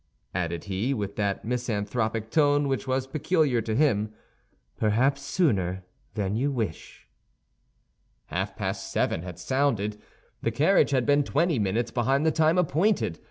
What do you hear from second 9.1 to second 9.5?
had